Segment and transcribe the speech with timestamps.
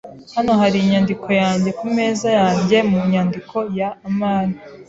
[0.35, 4.57] Hano hari inyandiko yanjye ku meza yanjye mu nyandiko ya amani.